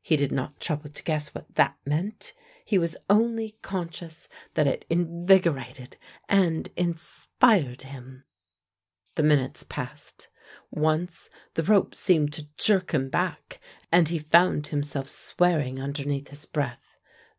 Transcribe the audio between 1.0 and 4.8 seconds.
guess what that meant. He was only conscious that